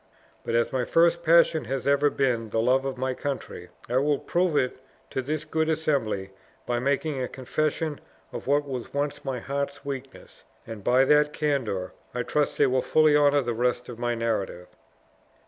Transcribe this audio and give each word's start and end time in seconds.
But 0.43 0.55
as 0.55 0.73
my 0.73 0.83
first 0.83 1.21
passion 1.21 1.65
has 1.65 1.85
ever 1.85 2.09
been 2.09 2.49
the 2.49 2.59
love 2.59 2.85
of 2.85 2.97
my 2.97 3.13
country, 3.13 3.69
I 3.87 3.97
will 3.97 4.17
prove 4.17 4.57
it 4.57 4.79
to 5.11 5.21
this 5.21 5.45
good 5.45 5.69
assembly 5.69 6.31
by 6.65 6.79
making 6.79 7.21
a 7.21 7.27
confession 7.27 7.99
of 8.31 8.47
what 8.47 8.67
was 8.67 8.95
once 8.95 9.23
my 9.23 9.37
heart's 9.37 9.85
weakness; 9.85 10.43
and 10.65 10.83
by 10.83 11.05
that 11.05 11.33
candor, 11.33 11.93
I 12.15 12.23
trust 12.23 12.57
they 12.57 12.65
will 12.65 12.81
fully 12.81 13.15
honor 13.15 13.41
the 13.43 13.53
rest 13.53 13.89
of 13.89 13.99
my 13.99 14.15
narrative." 14.15 14.69